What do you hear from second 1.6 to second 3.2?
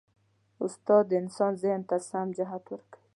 ذهن ته سم جهت ورکوي.